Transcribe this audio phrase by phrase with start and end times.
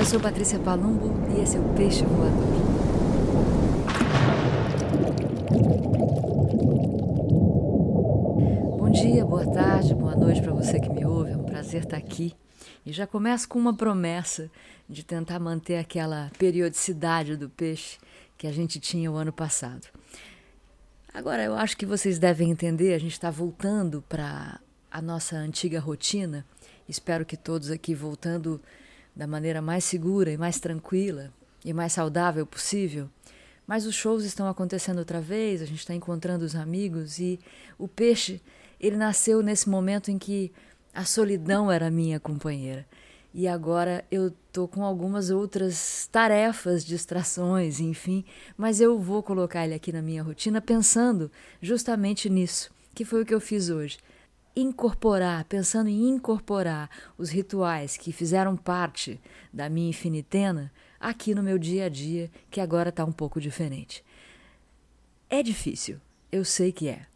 [0.00, 2.46] eu sou Patrícia Palumbo e esse é o Peixe Voador.
[8.78, 11.32] Bom dia, boa tarde, boa noite para você que me ouve.
[11.32, 12.34] É um prazer estar aqui.
[12.86, 14.50] E já começo com uma promessa
[14.88, 17.98] de tentar manter aquela periodicidade do peixe
[18.38, 19.86] que a gente tinha o ano passado.
[21.12, 25.78] Agora, eu acho que vocês devem entender, a gente está voltando para a nossa antiga
[25.78, 26.46] rotina.
[26.88, 28.58] Espero que todos aqui voltando
[29.14, 31.32] da maneira mais segura e mais tranquila
[31.64, 33.08] e mais saudável possível.
[33.66, 37.38] Mas os shows estão acontecendo outra vez, a gente está encontrando os amigos e
[37.78, 38.40] o peixe,
[38.80, 40.52] ele nasceu nesse momento em que
[40.92, 42.86] a solidão era minha companheira.
[43.32, 48.24] E agora eu tô com algumas outras tarefas, distrações, enfim,
[48.56, 51.30] mas eu vou colocar ele aqui na minha rotina pensando
[51.62, 53.98] justamente nisso, que foi o que eu fiz hoje
[54.54, 59.20] incorporar, pensando em incorporar os rituais que fizeram parte
[59.52, 64.04] da minha infinitena aqui no meu dia a dia, que agora está um pouco diferente.
[65.28, 65.98] É difícil,
[66.30, 67.06] eu sei que é.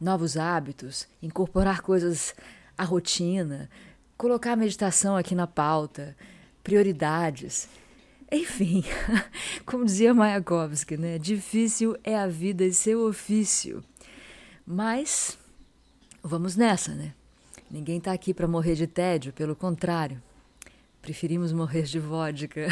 [0.00, 2.34] Novos hábitos, incorporar coisas
[2.76, 3.70] à rotina,
[4.16, 6.16] colocar a meditação aqui na pauta,
[6.62, 7.68] prioridades.
[8.30, 8.84] Enfim,
[9.66, 11.18] como dizia Mayakovsky, né?
[11.18, 13.82] Difícil é a vida e seu ofício.
[14.66, 15.38] Mas
[16.24, 17.14] Vamos nessa, né?
[17.68, 20.22] Ninguém está aqui para morrer de tédio, pelo contrário.
[21.00, 22.68] Preferimos morrer de vodka.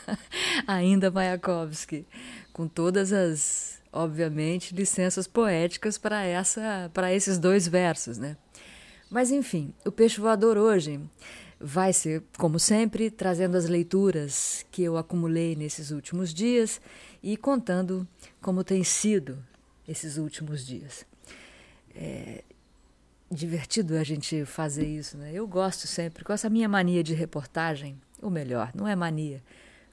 [0.66, 2.06] Ainda Mayakovsky,
[2.52, 8.36] com todas as, obviamente, licenças poéticas para essa, para esses dois versos, né?
[9.10, 11.00] Mas enfim, o peixe voador hoje
[11.58, 16.78] vai ser, como sempre, trazendo as leituras que eu acumulei nesses últimos dias
[17.22, 18.06] e contando
[18.42, 19.38] como tem sido
[19.88, 21.06] esses últimos dias.
[21.94, 22.42] É,
[23.32, 25.30] divertido a gente fazer isso, né?
[25.32, 29.42] Eu gosto sempre, com essa minha mania de reportagem, ou melhor, não é mania,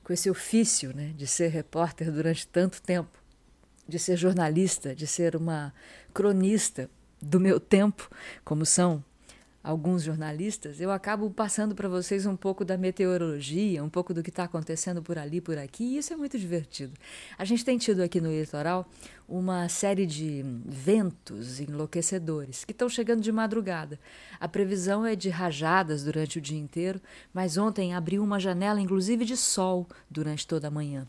[0.04, 3.18] com esse ofício, né, de ser repórter durante tanto tempo,
[3.88, 5.74] de ser jornalista, de ser uma
[6.14, 6.90] cronista
[7.22, 8.10] do meu tempo,
[8.44, 9.04] como são
[9.70, 14.32] alguns jornalistas, eu acabo passando para vocês um pouco da meteorologia, um pouco do que
[14.32, 16.94] está acontecendo por ali, por aqui, e isso é muito divertido.
[17.38, 18.90] A gente tem tido aqui no litoral
[19.28, 24.00] uma série de ventos enlouquecedores que estão chegando de madrugada.
[24.40, 27.00] A previsão é de rajadas durante o dia inteiro,
[27.32, 31.08] mas ontem abriu uma janela, inclusive de sol, durante toda a manhã.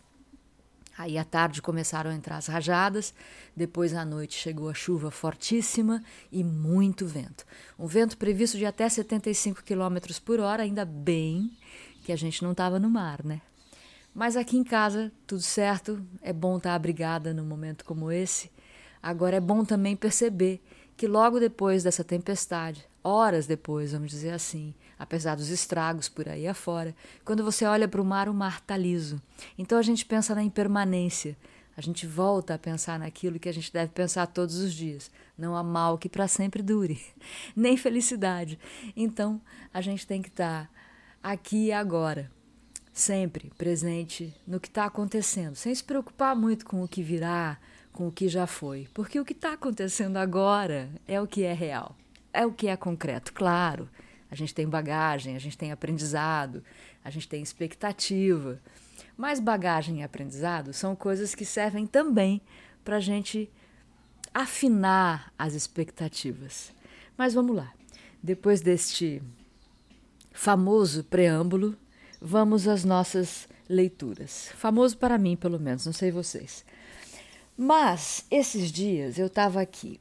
[0.99, 3.15] Aí à tarde começaram a entrar as rajadas,
[3.57, 7.47] depois à noite chegou a chuva fortíssima e muito vento.
[7.79, 11.51] Um vento previsto de até 75 km por hora, ainda bem
[12.05, 13.41] que a gente não estava no mar, né?
[14.15, 18.51] Mas aqui em casa, tudo certo, é bom estar abrigada num momento como esse.
[19.03, 20.61] Agora é bom também perceber
[20.97, 26.47] que logo depois dessa tempestade, horas depois, vamos dizer assim, apesar dos estragos por aí
[26.47, 26.95] afora,
[27.25, 29.21] quando você olha para o mar, o mar está liso.
[29.57, 31.35] Então a gente pensa na impermanência,
[31.75, 35.11] a gente volta a pensar naquilo que a gente deve pensar todos os dias.
[35.39, 37.01] Não há mal que para sempre dure,
[37.57, 38.59] nem felicidade.
[38.95, 39.41] Então
[39.73, 40.71] a gente tem que estar tá
[41.23, 42.31] aqui e agora,
[42.93, 47.59] sempre presente no que está acontecendo, sem se preocupar muito com o que virá,
[47.91, 51.55] com o que já foi, porque o que está acontecendo agora é o que é
[51.55, 51.97] real,
[52.35, 53.89] é o que é concreto, claro.
[54.31, 56.63] A gente tem bagagem, a gente tem aprendizado,
[57.05, 58.61] a gente tem expectativa.
[59.17, 62.41] Mas bagagem e aprendizado são coisas que servem também
[62.85, 63.51] para a gente
[64.33, 66.73] afinar as expectativas.
[67.17, 67.73] Mas vamos lá.
[68.23, 69.23] Depois deste
[70.33, 71.77] famoso preâmbulo,
[72.21, 74.51] vamos às nossas leituras.
[74.55, 76.65] Famoso para mim, pelo menos, não sei vocês.
[77.57, 80.01] Mas esses dias eu estava aqui,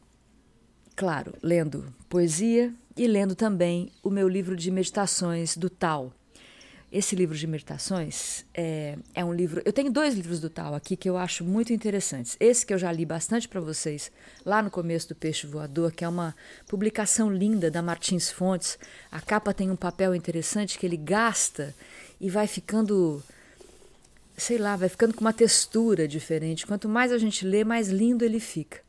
[0.95, 6.13] claro, lendo poesia, e lendo também o meu livro de meditações do Tal.
[6.91, 9.61] Esse livro de meditações é, é um livro.
[9.63, 12.35] Eu tenho dois livros do Tal aqui que eu acho muito interessantes.
[12.41, 14.11] Esse que eu já li bastante para vocês
[14.45, 16.35] lá no começo do Peixe Voador, que é uma
[16.67, 18.77] publicação linda da Martins Fontes.
[19.09, 21.73] A capa tem um papel interessante que ele gasta
[22.19, 23.23] e vai ficando
[24.35, 26.67] sei lá, vai ficando com uma textura diferente.
[26.67, 28.81] Quanto mais a gente lê, mais lindo ele fica.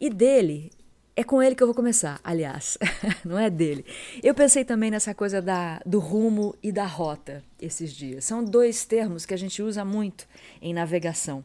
[0.00, 0.70] E dele,
[1.16, 2.76] é com ele que eu vou começar, aliás,
[3.24, 3.84] não é dele.
[4.22, 8.24] Eu pensei também nessa coisa da, do rumo e da rota esses dias.
[8.24, 10.26] São dois termos que a gente usa muito
[10.60, 11.44] em navegação.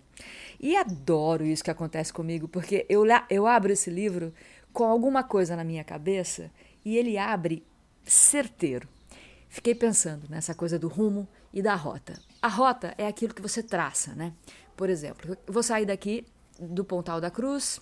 [0.59, 4.33] E adoro isso que acontece comigo, porque eu, eu abro esse livro
[4.73, 6.49] com alguma coisa na minha cabeça
[6.83, 7.63] e ele abre
[8.03, 8.87] certeiro.
[9.49, 12.19] Fiquei pensando nessa coisa do rumo e da rota.
[12.41, 14.33] A rota é aquilo que você traça, né?
[14.75, 16.25] Por exemplo, eu vou sair daqui
[16.59, 17.79] do Pontal da Cruz,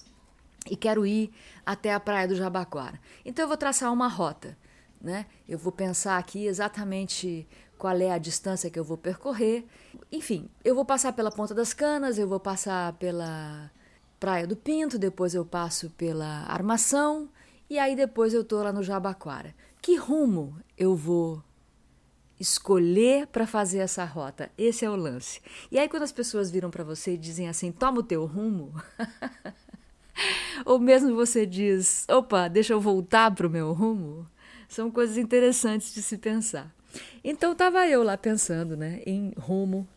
[0.69, 1.31] e quero ir
[1.65, 2.99] até a praia do Jabaquara.
[3.25, 4.57] Então eu vou traçar uma rota,
[5.01, 5.25] né?
[5.47, 7.47] Eu vou pensar aqui exatamente
[7.77, 9.65] qual é a distância que eu vou percorrer.
[10.11, 13.71] Enfim, eu vou passar pela Ponta das Canas, eu vou passar pela
[14.19, 17.29] Praia do Pinto, depois eu passo pela Armação
[17.69, 19.53] e aí depois eu tô lá no Jabaquara.
[19.81, 21.43] Que rumo eu vou
[22.39, 24.49] escolher para fazer essa rota?
[24.57, 25.41] Esse é o lance.
[25.71, 28.73] E aí quando as pessoas viram para você e dizem assim: "Toma o teu rumo",
[30.65, 34.27] ou mesmo você diz: "Opa, deixa eu voltar para o meu rumo",
[34.67, 36.73] são coisas interessantes de se pensar.
[37.23, 39.87] Então estava eu lá pensando, né, em rumo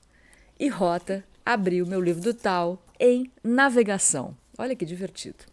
[0.59, 4.37] e rota, abri o meu livro do tal em navegação.
[4.59, 5.45] Olha que divertido.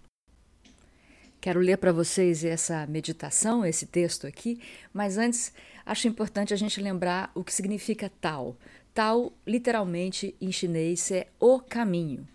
[1.39, 4.59] Quero ler para vocês essa meditação, esse texto aqui,
[4.91, 5.53] mas antes
[5.85, 8.57] acho importante a gente lembrar o que significa tal.
[8.93, 12.27] Tal, literalmente, em chinês, é o caminho.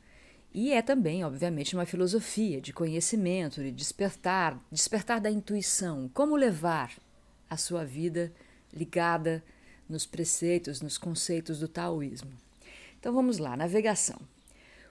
[0.54, 6.92] E é também, obviamente, uma filosofia de conhecimento, de despertar, despertar da intuição, como levar
[7.48, 8.30] a sua vida
[8.72, 9.42] ligada
[9.88, 12.32] nos preceitos, nos conceitos do taoísmo.
[12.98, 14.20] Então vamos lá, navegação.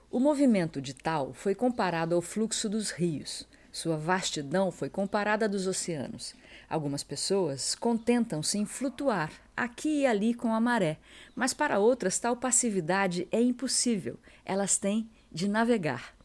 [0.10, 3.48] O movimento de Tao foi comparado ao fluxo dos rios.
[3.72, 6.36] Sua vastidão foi comparada à dos oceanos.
[6.70, 10.98] Algumas pessoas contentam-se em flutuar aqui e ali com a maré,
[11.36, 14.20] mas para outras tal passividade é impossível.
[14.44, 16.16] Elas têm de navegar.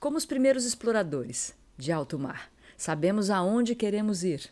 [0.00, 4.50] Como os primeiros exploradores de alto mar, sabemos aonde queremos ir.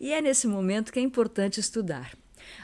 [0.00, 2.16] E é nesse momento que é importante estudar.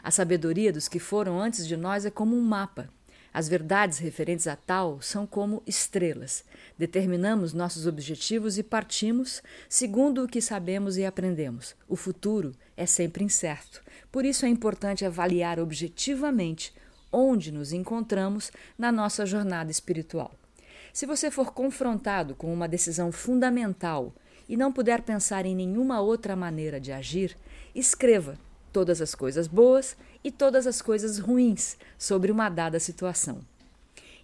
[0.03, 2.89] A sabedoria dos que foram antes de nós é como um mapa.
[3.35, 6.45] As verdades referentes a tal são como estrelas.
[6.77, 11.75] Determinamos nossos objetivos e partimos segundo o que sabemos e aprendemos.
[11.89, 13.83] O futuro é sempre incerto.
[14.11, 16.75] Por isso é importante avaliar objetivamente
[17.11, 20.33] onde nos encontramos na nossa jornada espiritual.
[20.93, 24.13] Se você for confrontado com uma decisão fundamental
[24.47, 27.37] e não puder pensar em nenhuma outra maneira de agir,
[27.75, 28.39] escreva
[28.71, 33.41] todas as coisas boas e todas as coisas ruins sobre uma dada situação.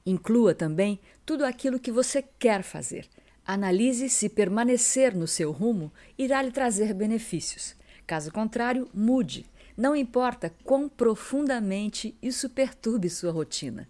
[0.04, 3.08] Inclua também tudo aquilo que você quer fazer.
[3.46, 7.74] Analise se permanecer no seu rumo irá lhe trazer benefícios.
[8.06, 9.46] Caso contrário, mude.
[9.74, 13.88] Não importa quão profundamente isso perturbe sua rotina.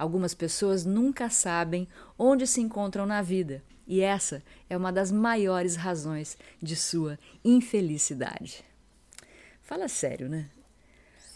[0.00, 1.86] Algumas pessoas nunca sabem
[2.18, 8.64] onde se encontram na vida, e essa é uma das maiores razões de sua infelicidade.
[9.60, 10.48] Fala sério, né?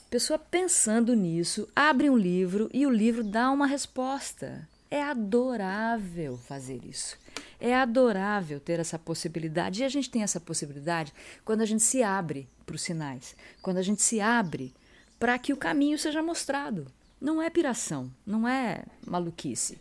[0.08, 4.67] Pessoa pensando nisso, abre um livro e o livro dá uma resposta.
[4.90, 7.19] É adorável fazer isso.
[7.60, 9.82] É adorável ter essa possibilidade.
[9.82, 11.12] E a gente tem essa possibilidade
[11.44, 14.72] quando a gente se abre para os sinais, quando a gente se abre
[15.19, 16.90] para que o caminho seja mostrado.
[17.24, 19.78] Não é piração, não é maluquice.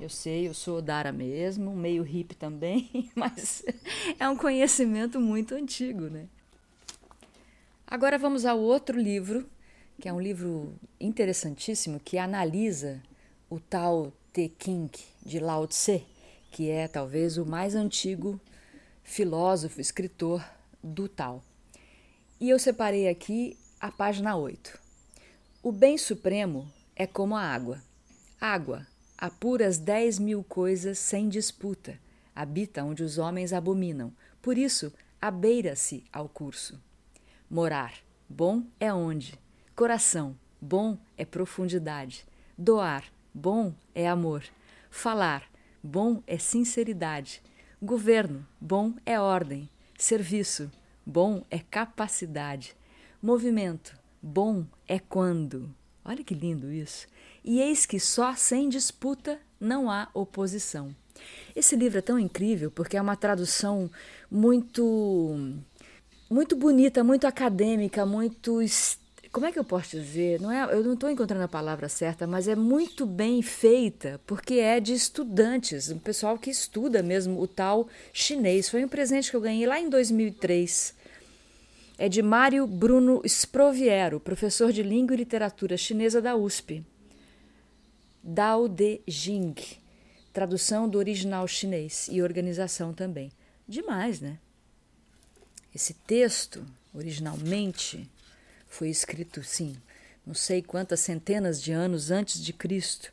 [0.00, 3.62] Eu sei, eu sou Dara mesmo, meio hippie também, mas
[4.18, 6.26] é um conhecimento muito antigo, né?
[7.86, 9.46] Agora vamos ao outro livro,
[10.00, 13.02] que é um livro interessantíssimo que analisa
[13.50, 14.90] o tal Te King
[15.22, 16.06] de Lao Tse,
[16.50, 18.40] que é talvez o mais antigo
[19.04, 20.42] filósofo, escritor
[20.82, 21.44] do Tao.
[22.40, 24.81] E eu separei aqui a página 8.
[25.64, 27.80] O bem supremo é como a água.
[28.40, 28.84] Água,
[29.16, 32.00] apura as dez mil coisas sem disputa,
[32.34, 34.12] habita onde os homens abominam,
[34.42, 36.82] por isso abeira-se ao curso.
[37.48, 37.94] Morar,
[38.28, 39.38] bom é onde.
[39.76, 42.26] Coração, bom é profundidade.
[42.58, 44.42] Doar, bom é amor.
[44.90, 45.48] Falar,
[45.80, 47.40] bom é sinceridade.
[47.80, 49.70] Governo, bom é ordem.
[49.96, 50.68] Serviço,
[51.06, 52.74] bom é capacidade.
[53.22, 55.74] Movimento, bom é quando.
[56.04, 57.06] Olha que lindo isso.
[57.44, 60.94] E eis que só sem disputa não há oposição.
[61.54, 63.90] Esse livro é tão incrível porque é uma tradução
[64.30, 65.38] muito
[66.32, 68.58] muito bonita, muito acadêmica, muito.
[69.30, 70.40] Como é que eu posso dizer?
[70.40, 74.54] Não é, eu não estou encontrando a palavra certa, mas é muito bem feita, porque
[74.54, 78.68] é de estudantes, um pessoal que estuda mesmo o tal chinês.
[78.68, 80.94] Foi um presente que eu ganhei lá em 2003.
[81.98, 86.84] É de Mário Bruno Sproviero, professor de língua e literatura chinesa da USP.
[88.22, 89.54] Dao De Jing,
[90.32, 93.30] tradução do original chinês e organização também.
[93.68, 94.38] Demais, né?
[95.74, 98.10] Esse texto, originalmente,
[98.68, 99.76] foi escrito, sim,
[100.26, 103.12] não sei quantas centenas de anos antes de Cristo,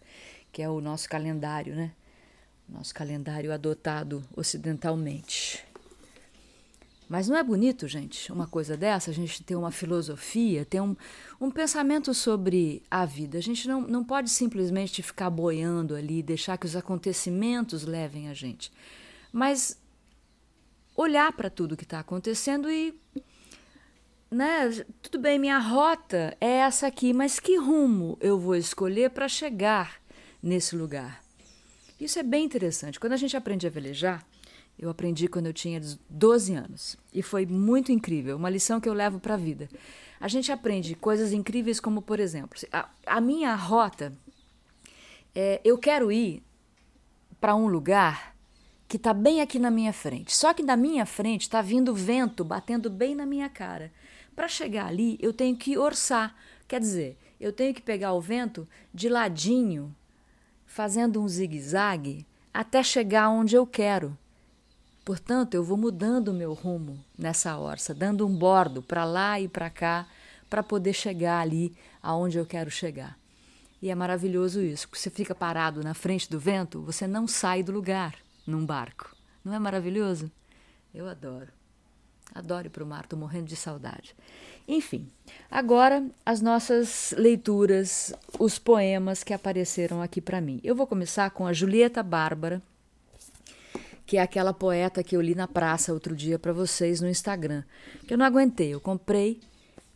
[0.51, 1.91] que é o nosso calendário, né?
[2.67, 5.68] Nosso calendário adotado ocidentalmente.
[7.09, 9.09] Mas não é bonito, gente, uma coisa dessa?
[9.09, 10.95] A gente ter uma filosofia, ter um,
[11.41, 13.39] um pensamento sobre a vida.
[13.39, 18.35] A gente não, não pode simplesmente ficar boiando ali, deixar que os acontecimentos levem a
[18.35, 18.71] gente.
[19.33, 19.81] Mas
[20.95, 22.93] olhar para tudo que está acontecendo e
[24.29, 24.69] né,
[25.01, 29.99] tudo bem, minha rota é essa aqui, mas que rumo eu vou escolher para chegar
[30.43, 31.23] nesse lugar?
[31.99, 32.99] Isso é bem interessante.
[32.99, 34.23] Quando a gente aprende a velejar,
[34.79, 38.93] eu aprendi quando eu tinha 12 anos e foi muito incrível, uma lição que eu
[38.93, 39.67] levo para a vida.
[40.19, 44.13] A gente aprende coisas incríveis como, por exemplo, a, a minha rota,
[45.35, 46.41] é, eu quero ir
[47.41, 48.35] para um lugar
[48.87, 50.35] que está bem aqui na minha frente.
[50.35, 53.91] Só que na minha frente está vindo vento batendo bem na minha cara.
[54.35, 56.35] Para chegar ali, eu tenho que orçar.
[56.67, 59.95] Quer dizer, eu tenho que pegar o vento de ladinho,
[60.65, 64.17] fazendo um zigue-zague, até chegar onde eu quero.
[65.09, 69.47] Portanto, eu vou mudando o meu rumo nessa orça, dando um bordo para lá e
[69.47, 70.07] para cá,
[70.47, 73.17] para poder chegar ali aonde eu quero chegar.
[73.81, 74.87] E é maravilhoso isso.
[74.93, 78.13] Você fica parado na frente do vento, você não sai do lugar
[78.45, 79.15] num barco.
[79.43, 80.31] Não é maravilhoso?
[80.93, 81.47] Eu adoro.
[82.35, 84.15] Adoro ir para o mar, estou morrendo de saudade.
[84.67, 85.09] Enfim,
[85.49, 90.59] agora as nossas leituras, os poemas que apareceram aqui para mim.
[90.63, 92.61] Eu vou começar com a Julieta Bárbara,
[94.09, 97.63] que é aquela poeta que eu li na praça outro dia para vocês no Instagram,
[98.07, 98.73] que eu não aguentei.
[98.73, 99.39] Eu comprei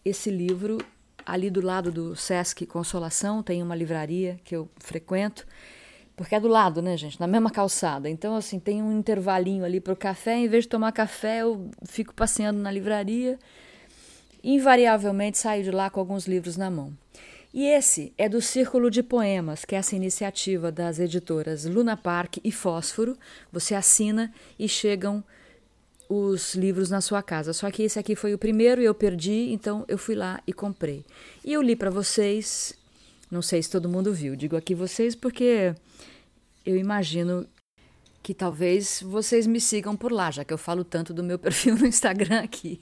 [0.06, 0.78] esse livro
[1.26, 5.48] ali do lado do Sesc Consolação, tem uma livraria que eu frequento,
[6.16, 8.08] porque é do lado, né, gente, na mesma calçada.
[8.08, 10.38] Então, assim, tem um intervalinho ali para o café.
[10.38, 13.40] Em vez de tomar café, eu fico passeando na livraria.
[14.44, 16.94] Invariavelmente saio de lá com alguns livros na mão.
[17.54, 22.38] E esse é do Círculo de Poemas, que é essa iniciativa das editoras Luna Park
[22.44, 23.16] e Fósforo.
[23.52, 25.24] Você assina e chegam
[26.10, 27.54] os livros na sua casa.
[27.54, 30.52] Só que esse aqui foi o primeiro e eu perdi, então eu fui lá e
[30.52, 31.06] comprei.
[31.46, 32.74] E eu li para vocês.
[33.30, 34.36] Não sei se todo mundo viu.
[34.36, 35.76] Digo aqui vocês porque
[36.66, 37.46] eu imagino
[38.24, 41.76] que talvez vocês me sigam por lá, já que eu falo tanto do meu perfil
[41.76, 42.82] no Instagram aqui.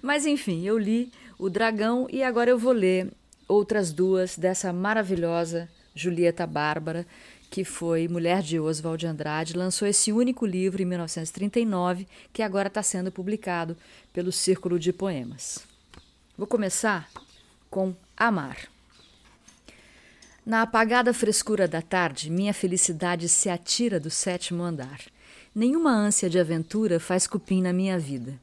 [0.00, 3.10] Mas enfim, eu li O Dragão e agora eu vou ler
[3.48, 7.06] outras duas dessa maravilhosa Julieta Bárbara,
[7.50, 12.68] que foi mulher de Oswald de Andrade, lançou esse único livro em 1939, que agora
[12.68, 13.76] está sendo publicado
[14.12, 15.66] pelo Círculo de Poemas.
[16.36, 17.10] Vou começar
[17.68, 18.56] com Amar.
[20.44, 25.00] Na apagada frescura da tarde, minha felicidade se atira do sétimo andar.
[25.54, 28.40] Nenhuma ânsia de aventura faz cupim na minha vida.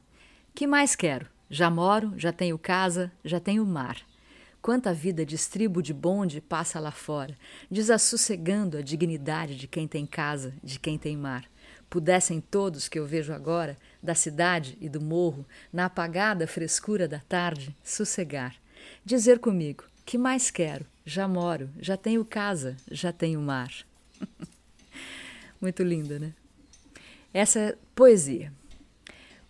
[0.54, 1.26] Que mais quero?
[1.50, 3.98] Já moro, já tenho casa, já tenho mar.
[4.62, 7.36] Quanta vida distribo de bonde passa lá fora,
[7.70, 11.44] desassossegando a dignidade de quem tem casa, de quem tem mar.
[11.88, 17.18] Pudessem todos que eu vejo agora, da cidade e do morro, na apagada frescura da
[17.20, 18.54] tarde, sossegar.
[19.04, 20.84] Dizer comigo: que mais quero?
[21.06, 23.72] Já moro, já tenho casa, já tenho mar.
[25.60, 26.34] Muito linda, né?
[27.32, 28.52] Essa é poesia.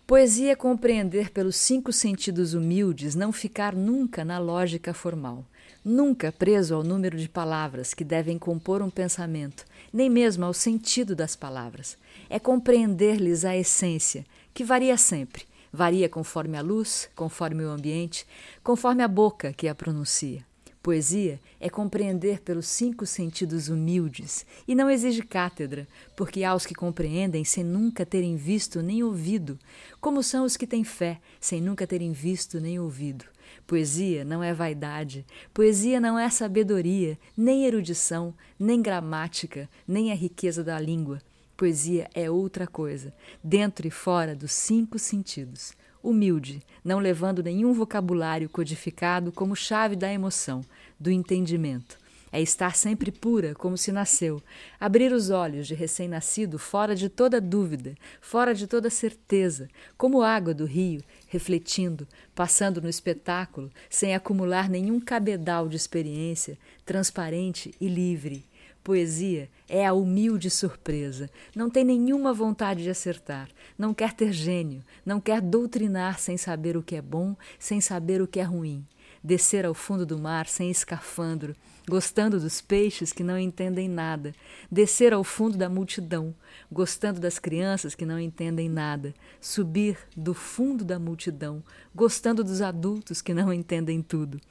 [0.05, 5.45] Poesia é compreender pelos cinco sentidos humildes, não ficar nunca na lógica formal,
[5.85, 11.15] nunca preso ao número de palavras que devem compor um pensamento, nem mesmo ao sentido
[11.15, 11.97] das palavras.
[12.29, 18.25] É compreender-lhes a essência, que varia sempre, varia conforme a luz, conforme o ambiente,
[18.61, 20.50] conforme a boca que a pronuncia.
[20.83, 26.73] Poesia é compreender pelos cinco sentidos humildes e não exige cátedra, porque há os que
[26.73, 29.59] compreendem sem nunca terem visto nem ouvido,
[29.99, 33.25] como são os que têm fé sem nunca terem visto nem ouvido.
[33.67, 35.23] Poesia não é vaidade,
[35.53, 41.21] poesia não é sabedoria, nem erudição, nem gramática, nem a riqueza da língua.
[41.55, 45.73] Poesia é outra coisa, dentro e fora dos cinco sentidos
[46.03, 50.61] humilde, não levando nenhum vocabulário codificado como chave da emoção,
[50.99, 52.01] do entendimento.
[52.33, 54.41] É estar sempre pura, como se nasceu,
[54.79, 59.67] abrir os olhos de recém-nascido fora de toda dúvida, fora de toda certeza,
[59.97, 67.73] como água do rio, refletindo, passando no espetáculo, sem acumular nenhum cabedal de experiência, transparente
[67.81, 68.45] e livre.
[68.83, 71.29] Poesia é a humilde surpresa.
[71.55, 73.47] Não tem nenhuma vontade de acertar.
[73.77, 74.83] Não quer ter gênio.
[75.05, 78.83] Não quer doutrinar sem saber o que é bom, sem saber o que é ruim.
[79.23, 81.55] Descer ao fundo do mar sem escafandro,
[81.87, 84.33] gostando dos peixes que não entendem nada.
[84.71, 86.33] Descer ao fundo da multidão,
[86.71, 89.13] gostando das crianças que não entendem nada.
[89.39, 94.41] Subir do fundo da multidão, gostando dos adultos que não entendem tudo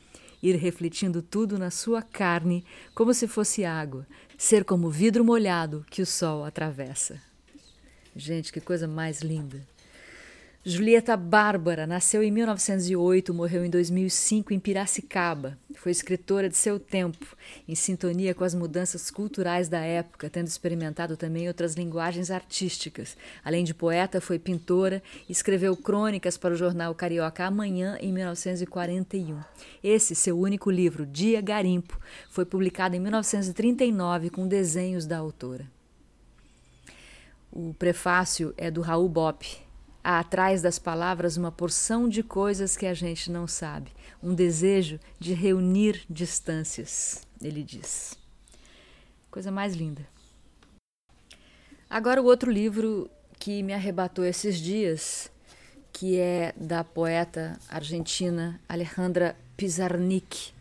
[0.42, 4.06] ir refletindo tudo na sua carne como se fosse água,
[4.38, 7.20] ser como vidro molhado que o sol atravessa.
[8.14, 9.60] Gente, que coisa mais linda!
[10.62, 15.56] Julieta Bárbara nasceu em 1908, morreu em 2005 em Piracicaba.
[15.74, 17.34] Foi escritora de seu tempo,
[17.66, 23.16] em sintonia com as mudanças culturais da época, tendo experimentado também outras linguagens artísticas.
[23.42, 29.40] Além de poeta, foi pintora e escreveu crônicas para o jornal Carioca Amanhã em 1941.
[29.82, 31.98] Esse, seu único livro, Dia Garimpo,
[32.28, 35.66] foi publicado em 1939 com desenhos da autora.
[37.50, 39.69] O prefácio é do Raul Bopp
[40.02, 43.92] Há atrás das palavras uma porção de coisas que a gente não sabe,
[44.22, 48.18] um desejo de reunir distâncias, ele diz.
[49.30, 50.06] Coisa mais linda.
[51.88, 55.30] Agora, o outro livro que me arrebatou esses dias,
[55.92, 60.52] que é da poeta argentina Alejandra Pizarnik.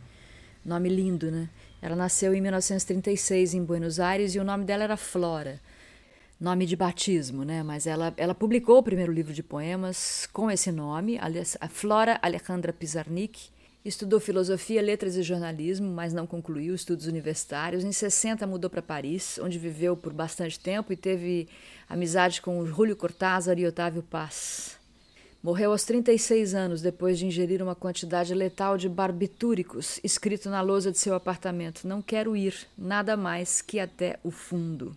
[0.66, 1.50] Nome lindo, né?
[1.82, 5.62] Ela nasceu em 1936 em Buenos Aires e o nome dela era Flora
[6.40, 7.62] nome de batismo, né?
[7.62, 11.20] Mas ela, ela publicou o primeiro livro de poemas com esse nome,
[11.60, 13.50] a Flora Alejandra Pizarnik.
[13.84, 17.84] Estudou filosofia, letras e jornalismo, mas não concluiu estudos universitários.
[17.84, 21.48] Em 60 mudou para Paris, onde viveu por bastante tempo e teve
[21.88, 24.78] amizade com Júlio Cortázar e Otávio Paz.
[25.42, 30.92] Morreu aos 36 anos depois de ingerir uma quantidade letal de barbitúricos, escrito na lousa
[30.92, 34.94] de seu apartamento: Não quero ir, nada mais que até o fundo.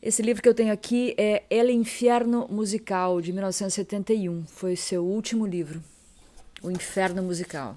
[0.00, 4.44] Esse livro que eu tenho aqui é El Inferno Musical, de 1971.
[4.46, 5.82] Foi seu último livro,
[6.62, 7.76] O Inferno Musical.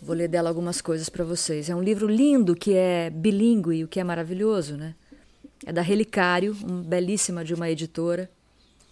[0.00, 1.68] Vou ler dela algumas coisas para vocês.
[1.68, 4.94] É um livro lindo que é bilíngue, o que é maravilhoso, né?
[5.66, 8.30] É da Relicário, uma belíssima de uma editora.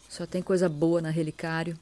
[0.07, 1.79] Só tem coisa boa na Relicário.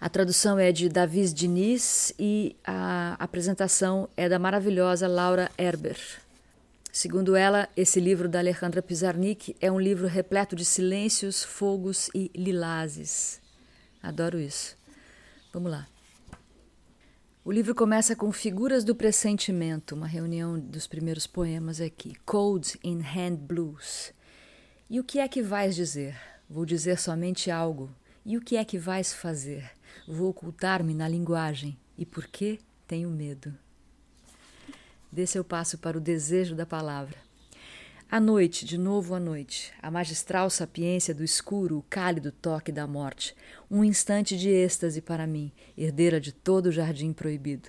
[0.00, 5.96] A tradução é de Davis Diniz e a apresentação é da maravilhosa Laura Herber.
[6.94, 12.30] Segundo ela, esse livro da Alejandra Pizarnik é um livro repleto de silêncios, fogos e
[12.36, 13.40] lilazes.
[14.02, 14.76] Adoro isso.
[15.54, 15.88] Vamos lá.
[17.42, 22.14] O livro começa com Figuras do Pressentimento, uma reunião dos primeiros poemas aqui.
[22.26, 24.12] Codes in Hand Blues.
[24.90, 26.14] E o que é que vais dizer?
[26.46, 27.90] Vou dizer somente algo.
[28.22, 29.70] E o que é que vais fazer?
[30.06, 31.78] Vou ocultar-me na linguagem.
[31.96, 32.58] E por quê?
[32.86, 33.56] Tenho medo.
[35.12, 37.18] Desse eu passo para o desejo da palavra.
[38.10, 42.86] A noite, de novo a noite, a magistral sapiência do escuro, o cálido toque da
[42.86, 43.36] morte,
[43.70, 47.68] um instante de êxtase para mim, herdeira de todo o jardim proibido.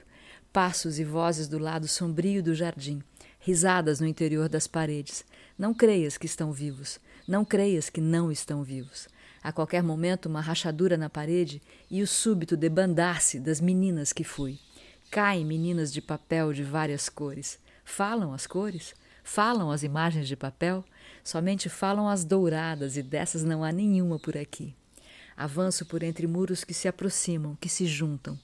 [0.53, 3.03] Passos e vozes do lado sombrio do jardim,
[3.41, 5.25] risadas no interior das paredes.
[5.57, 9.09] Não creias que estão vivos, não creias que não estão vivos.
[9.43, 14.59] A qualquer momento, uma rachadura na parede e o súbito debandar-se das meninas que fui.
[15.13, 17.59] Caem meninas de papel de várias cores.
[17.85, 18.95] Falam as cores?
[19.23, 20.83] Falam as imagens de papel?
[21.23, 24.75] Somente falam as douradas, e dessas não há nenhuma por aqui.
[25.37, 28.39] Avanço por entre muros que se aproximam, que se juntam.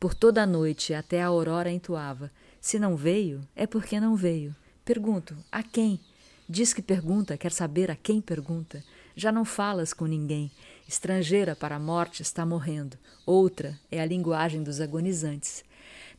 [0.00, 2.32] Por toda a noite até a aurora entoava.
[2.58, 4.56] Se não veio, é porque não veio.
[4.82, 6.00] Pergunto: a quem?
[6.48, 8.82] Diz que pergunta, quer saber a quem pergunta.
[9.14, 10.50] Já não falas com ninguém.
[10.88, 12.96] Estrangeira para a morte está morrendo.
[13.26, 15.62] Outra é a linguagem dos agonizantes.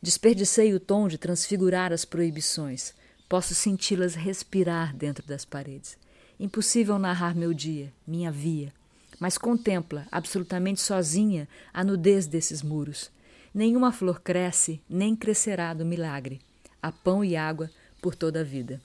[0.02, 2.94] Desperdicei o tom de transfigurar as proibições.
[3.28, 5.96] Posso senti-las respirar dentro das paredes.
[6.38, 8.72] Impossível narrar meu dia, minha via,
[9.18, 13.10] mas contempla, absolutamente sozinha, a nudez desses muros.
[13.54, 16.40] Nenhuma flor cresce, nem crescerá do milagre.
[16.82, 17.70] Há pão e água
[18.02, 18.80] por toda a vida.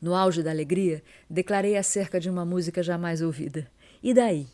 [0.00, 3.70] No auge da alegria, declarei acerca de uma música jamais ouvida.
[4.02, 4.48] E daí?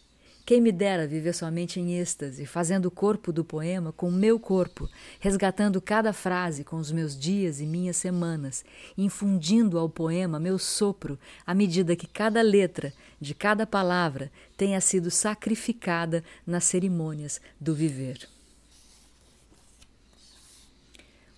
[0.46, 4.88] Quem me dera viver somente em êxtase, fazendo o corpo do poema com meu corpo,
[5.18, 8.64] resgatando cada frase com os meus dias e minhas semanas,
[8.96, 15.10] infundindo ao poema meu sopro à medida que cada letra de cada palavra tenha sido
[15.10, 18.28] sacrificada nas cerimônias do viver.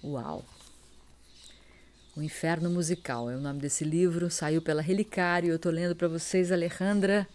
[0.04, 0.44] Uau!
[2.14, 5.48] O Inferno Musical é o nome desse livro, saiu pela Relicário.
[5.48, 7.26] Eu estou lendo para vocês Alejandra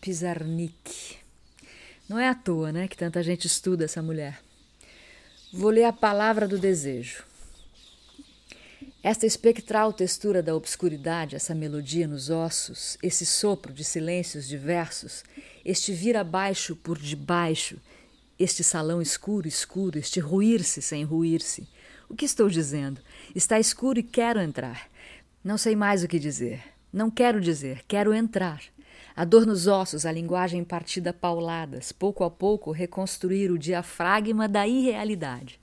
[0.00, 1.18] Pizarnik.
[2.08, 4.40] Não é à toa, né, que tanta gente estuda essa mulher.
[5.52, 7.22] Vou ler a palavra do desejo.
[9.02, 15.22] Esta espectral textura da obscuridade, essa melodia nos ossos, esse sopro de silêncios diversos,
[15.64, 17.78] este vir abaixo por debaixo,
[18.38, 21.68] este salão escuro, escuro, este ruir-se sem ruir-se.
[22.08, 23.00] O que estou dizendo?
[23.34, 24.90] Está escuro e quero entrar.
[25.44, 26.62] Não sei mais o que dizer.
[26.92, 28.62] Não quero dizer, quero entrar.
[29.14, 34.66] A dor nos ossos, a linguagem partida pauladas, pouco a pouco reconstruir o diafragma da
[34.66, 35.58] irrealidade.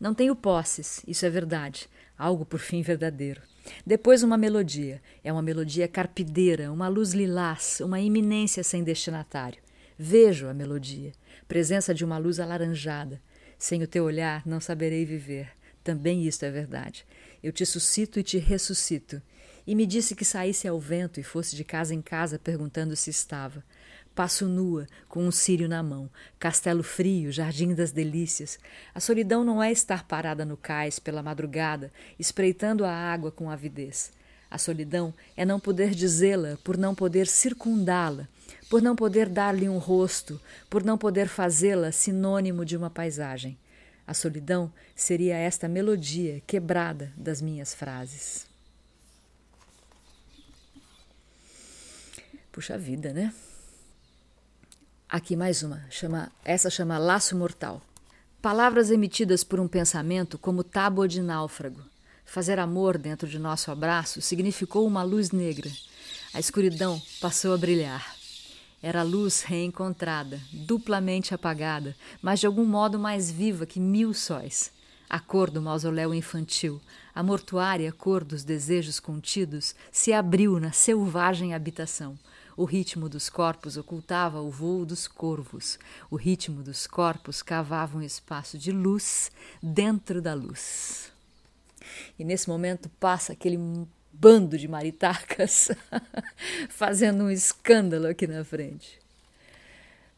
[0.00, 3.40] Não tenho posses, isso é verdade, algo por fim verdadeiro.
[3.86, 9.60] Depois uma melodia, é uma melodia carpideira, uma luz lilás, uma iminência sem destinatário.
[9.98, 11.12] Vejo a melodia,
[11.46, 13.20] presença de uma luz alaranjada.
[13.58, 15.50] Sem o teu olhar não saberei viver.
[15.82, 17.04] Também isto é verdade.
[17.42, 19.20] Eu te suscito e te ressuscito.
[19.68, 23.10] E me disse que saísse ao vento e fosse de casa em casa perguntando se
[23.10, 23.62] estava.
[24.14, 28.58] Passo nua, com um círio na mão, castelo frio, jardim das delícias.
[28.94, 34.10] A solidão não é estar parada no cais pela madrugada, espreitando a água com avidez.
[34.50, 38.26] A solidão é não poder dizê-la por não poder circundá-la,
[38.70, 43.58] por não poder dar-lhe um rosto, por não poder fazê-la sinônimo de uma paisagem.
[44.06, 48.47] A solidão seria esta melodia quebrada das minhas frases.
[52.52, 53.32] Puxa vida, né?
[55.08, 57.80] Aqui mais uma, chama, essa chama Laço Mortal.
[58.42, 61.82] Palavras emitidas por um pensamento como tábua de náufrago.
[62.24, 65.70] Fazer amor dentro de nosso abraço significou uma luz negra.
[66.34, 68.14] A escuridão passou a brilhar.
[68.82, 74.70] Era a luz reencontrada, duplamente apagada, mas de algum modo mais viva que mil sóis.
[75.08, 76.80] A cor do mausoléu infantil,
[77.14, 82.18] a mortuária cor dos desejos contidos, se abriu na selvagem habitação.
[82.58, 85.78] O ritmo dos corpos ocultava o vôo dos corvos.
[86.10, 89.30] O ritmo dos corpos cavava um espaço de luz
[89.62, 91.12] dentro da luz.
[92.18, 93.56] E nesse momento passa aquele
[94.12, 95.70] bando de maritacas
[96.68, 98.98] fazendo um escândalo aqui na frente.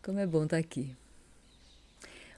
[0.02, 0.96] Como é bom estar tá aqui.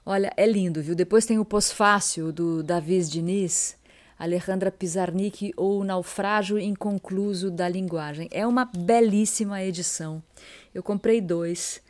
[0.05, 0.97] Olha, é lindo, viu?
[0.97, 3.77] Depois tem o pós-fácil do Davis Diniz,
[4.23, 8.29] Alejandra Pizarnik ou O Naufrágio Inconcluso da Linguagem.
[8.31, 10.23] É uma belíssima edição.
[10.73, 11.83] Eu comprei dois,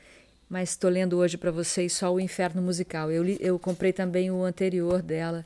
[0.48, 3.10] mas estou lendo hoje para vocês só o Inferno Musical.
[3.10, 5.44] Eu, li, eu comprei também o anterior dela,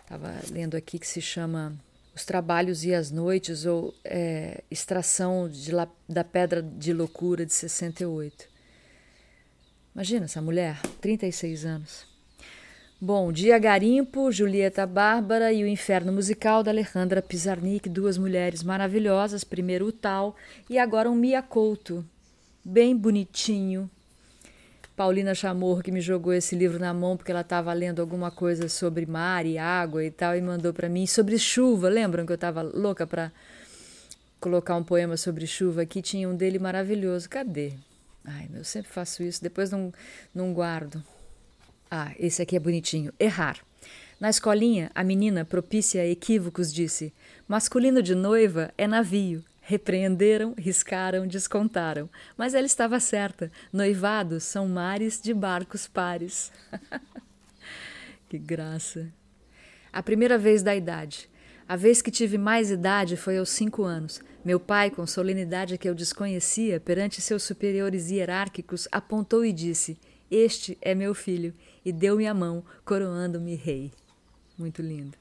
[0.00, 1.74] estava lendo aqui que se chama
[2.14, 8.48] os trabalhos e as noites, ou é, extração la, da Pedra de Loucura de 68.
[9.94, 12.11] Imagina essa mulher, 36 anos.
[13.04, 19.42] Bom, Dia Garimpo, Julieta Bárbara e o Inferno Musical da Alejandra Pizarnik, duas mulheres maravilhosas,
[19.42, 20.36] primeiro o Tal
[20.70, 22.04] e agora um Mia Couto,
[22.64, 23.90] bem bonitinho,
[24.94, 28.68] Paulina Chamorro que me jogou esse livro na mão porque ela estava lendo alguma coisa
[28.68, 31.88] sobre mar e água e tal e mandou para mim sobre chuva.
[31.88, 33.32] Lembram que eu estava louca para
[34.38, 36.00] colocar um poema sobre chuva aqui?
[36.02, 37.28] Tinha um dele maravilhoso.
[37.28, 37.72] Cadê?
[38.24, 39.92] Ai, eu sempre faço isso, depois não,
[40.32, 41.02] não guardo.
[41.94, 43.12] Ah, esse aqui é bonitinho.
[43.20, 43.58] Errar.
[44.18, 47.12] Na escolinha, a menina, propícia a equívocos, disse:
[47.46, 52.08] Masculino de noiva é navio, Repreenderam, riscaram, descontaram.
[52.34, 53.52] Mas ela estava certa.
[53.70, 56.50] Noivados são mares de barcos pares.
[58.26, 59.12] que graça.
[59.92, 61.28] A primeira vez da idade.
[61.68, 64.20] A vez que tive mais idade foi aos cinco anos.
[64.42, 69.98] Meu pai, com solenidade que eu desconhecia, perante seus superiores hierárquicos, apontou e disse:
[70.34, 71.52] Este é meu filho,
[71.84, 73.92] e deu-me a mão, coroando-me rei.
[74.56, 75.18] Muito lindo.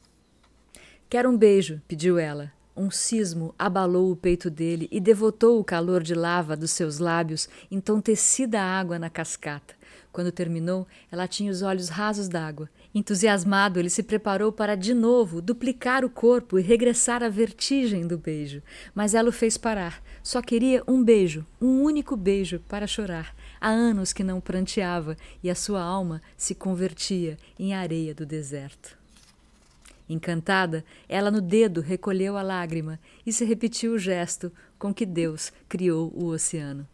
[1.10, 2.54] Quero um beijo, pediu ela.
[2.78, 7.50] Um sismo abalou o peito dele e devotou o calor de lava dos seus lábios,
[7.70, 9.76] entontecida a água na cascata.
[10.14, 12.70] Quando terminou, ela tinha os olhos rasos d'água.
[12.96, 18.18] Entusiasmado, ele se preparou para de novo duplicar o corpo e regressar à vertigem do
[18.18, 18.64] beijo.
[18.96, 20.02] Mas ela o fez parar.
[20.24, 23.36] Só queria um beijo, um único beijo, para chorar.
[23.62, 28.98] Há anos que não pranteava e a sua alma se convertia em areia do deserto.
[30.10, 35.54] Encantada, ela no dedo recolheu a lágrima e se repetiu o gesto com que Deus
[35.70, 36.88] criou o oceano.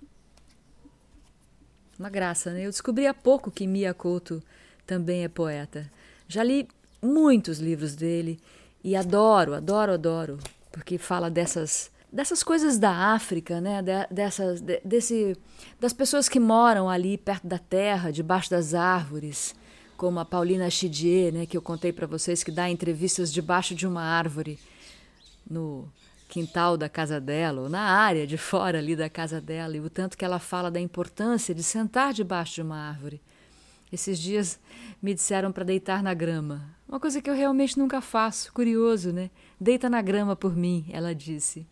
[1.97, 2.65] Uma graça, né?
[2.65, 4.43] Eu descobri há pouco que Mia Couto
[4.85, 5.89] também é poeta.
[6.27, 6.67] Já li
[7.01, 8.39] muitos livros dele
[8.83, 10.37] e adoro, adoro, adoro,
[10.69, 13.81] porque fala dessas dessas coisas da África, né?
[14.09, 15.35] Dessas, desse,
[15.79, 19.55] das pessoas que moram ali perto da terra, debaixo das árvores
[19.97, 23.87] como a Paulina Chidier, né, que eu contei para vocês, que dá entrevistas debaixo de
[23.87, 24.59] uma árvore
[25.49, 25.91] no
[26.29, 29.89] quintal da casa dela, ou na área de fora ali da casa dela, e o
[29.89, 33.19] tanto que ela fala da importância de sentar debaixo de uma árvore.
[33.91, 34.59] Esses dias
[35.01, 39.29] me disseram para deitar na grama, uma coisa que eu realmente nunca faço, curioso, né?
[39.59, 41.67] Deita na grama por mim, ela disse.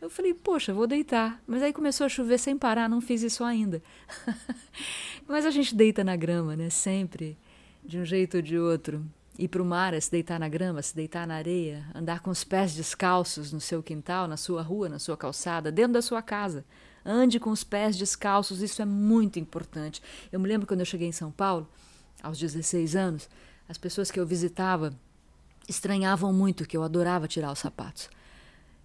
[0.00, 1.42] Eu falei, poxa, vou deitar.
[1.46, 3.82] Mas aí começou a chover sem parar, não fiz isso ainda.
[5.26, 6.70] Mas a gente deita na grama, né?
[6.70, 7.36] Sempre
[7.84, 9.04] de um jeito ou de outro.
[9.38, 12.30] Ir para o mar, é se deitar na grama, se deitar na areia, andar com
[12.30, 16.20] os pés descalços no seu quintal, na sua rua, na sua calçada, dentro da sua
[16.20, 16.64] casa.
[17.04, 20.02] Ande com os pés descalços, isso é muito importante.
[20.32, 21.68] Eu me lembro quando eu cheguei em São Paulo,
[22.20, 23.28] aos 16 anos,
[23.68, 24.92] as pessoas que eu visitava
[25.68, 28.10] estranhavam muito que eu adorava tirar os sapatos.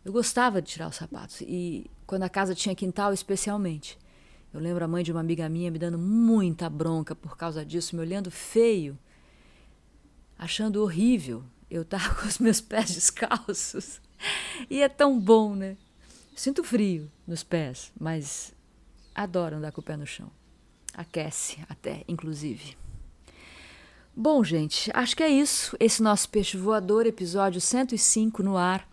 [0.04, 3.98] Eu gostava de tirar os sapatos e quando a casa tinha quintal, especialmente.
[4.54, 7.96] Eu lembro a mãe de uma amiga minha me dando muita bronca por causa disso,
[7.96, 8.98] me olhando feio,
[10.38, 14.00] achando horrível eu estar com os meus pés descalços.
[14.70, 15.76] E é tão bom, né?
[16.36, 18.54] Sinto frio nos pés, mas
[19.16, 20.30] adoro andar com o pé no chão.
[20.94, 22.78] Aquece até, inclusive.
[24.16, 25.76] Bom, gente, acho que é isso.
[25.80, 28.88] Esse nosso peixe voador, episódio 105 no ar.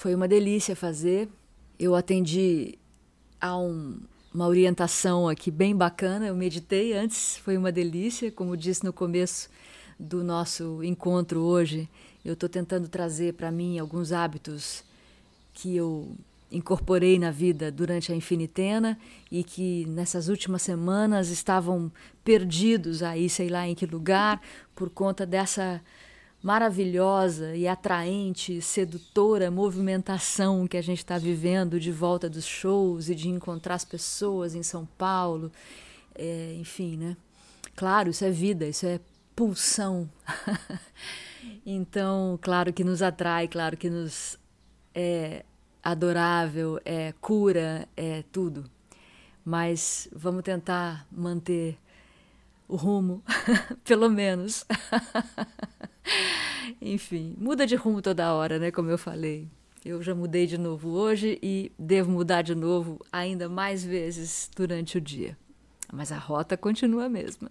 [0.00, 1.28] Foi uma delícia fazer.
[1.78, 2.78] Eu atendi
[3.38, 4.00] a um,
[4.32, 6.26] uma orientação aqui bem bacana.
[6.26, 8.32] Eu meditei antes, foi uma delícia.
[8.32, 9.50] Como disse no começo
[9.98, 11.86] do nosso encontro hoje,
[12.24, 14.82] eu estou tentando trazer para mim alguns hábitos
[15.52, 16.10] que eu
[16.50, 18.98] incorporei na vida durante a infinitena
[19.30, 21.92] e que nessas últimas semanas estavam
[22.24, 24.40] perdidos aí, sei lá em que lugar,
[24.74, 25.78] por conta dessa
[26.42, 33.14] maravilhosa e atraente, sedutora movimentação que a gente está vivendo de volta dos shows e
[33.14, 35.52] de encontrar as pessoas em São Paulo,
[36.14, 37.16] é, enfim, né?
[37.76, 39.00] Claro, isso é vida, isso é
[39.36, 40.08] pulsão.
[41.64, 44.38] então, claro que nos atrai, claro que nos
[44.94, 45.44] é,
[45.82, 48.64] adorável, é cura, é tudo.
[49.44, 51.78] Mas vamos tentar manter
[52.70, 53.22] o rumo,
[53.84, 54.64] pelo menos.
[56.80, 58.70] Enfim, muda de rumo toda hora, né?
[58.70, 59.48] Como eu falei.
[59.84, 64.98] Eu já mudei de novo hoje e devo mudar de novo ainda mais vezes durante
[64.98, 65.36] o dia.
[65.92, 67.50] Mas a rota continua a mesma.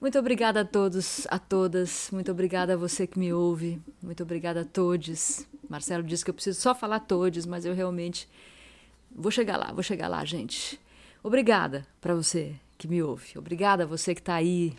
[0.00, 2.10] Muito obrigada a todos, a todas.
[2.10, 3.80] Muito obrigada a você que me ouve.
[4.02, 5.46] Muito obrigada a todos.
[5.68, 8.28] Marcelo disse que eu preciso só falar todos, mas eu realmente
[9.14, 10.80] vou chegar lá, vou chegar lá, gente.
[11.22, 13.38] Obrigada para você que me ouve.
[13.38, 14.74] Obrigada a você que está aí.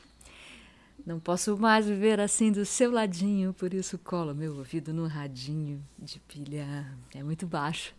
[1.05, 5.81] Não posso mais viver assim do seu ladinho, por isso colo meu ouvido no radinho
[5.97, 6.85] de pilha.
[7.15, 7.95] É muito baixo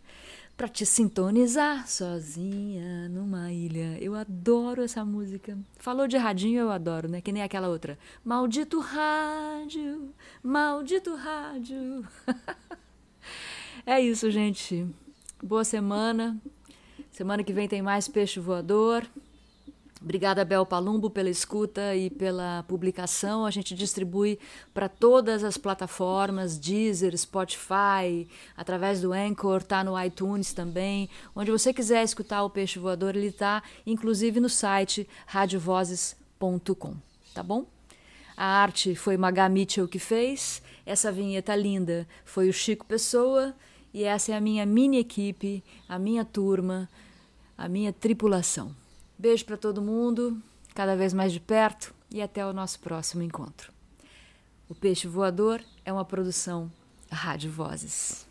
[0.55, 3.97] para te sintonizar sozinha numa ilha.
[3.99, 5.57] Eu adoro essa música.
[5.77, 7.19] Falou de radinho, eu adoro, né?
[7.19, 7.97] Que nem aquela outra.
[8.23, 10.13] Maldito rádio,
[10.43, 12.07] maldito rádio.
[13.87, 14.85] é isso, gente.
[15.41, 16.39] Boa semana.
[17.11, 19.03] Semana que vem tem mais peixe voador.
[20.05, 23.43] Obrigada, Bel Palumbo, pela escuta e pela publicação.
[23.43, 24.37] A gente distribui
[24.71, 31.09] para todas as plataformas, Deezer, Spotify, através do Anchor, tá no iTunes também.
[31.35, 36.95] Onde você quiser escutar o Peixe Voador, ele está inclusive no site radiovozes.com,
[37.33, 37.65] tá bom?
[38.37, 40.61] A arte foi Magá Mitchell que fez.
[40.85, 43.55] Essa vinheta linda foi o Chico Pessoa.
[43.91, 46.87] E essa é a minha mini equipe, a minha turma,
[47.57, 48.84] a minha tripulação.
[49.17, 50.41] Beijo para todo mundo,
[50.73, 53.71] cada vez mais de perto e até o nosso próximo encontro.
[54.67, 56.71] O Peixe Voador é uma produção
[57.09, 58.27] Rádio Vozes.